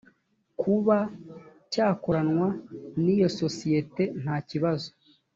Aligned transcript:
kuba 0.61 0.97
cyakoranwa 1.71 2.47
n 3.03 3.05
iyo 3.15 3.27
sosiyete 3.39 4.03
ntakibazo 4.21 4.87